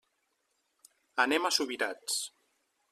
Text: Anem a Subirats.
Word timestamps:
Anem 1.27 1.47
a 1.51 1.55
Subirats. 1.59 2.21